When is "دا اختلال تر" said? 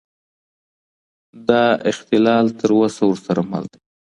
1.47-2.69